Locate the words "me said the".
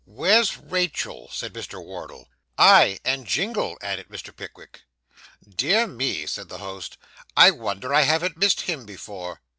5.85-6.57